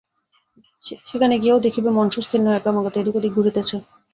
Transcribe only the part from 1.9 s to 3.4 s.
মন সুস্থির নহে, ক্রমাগত এদিক ওদিক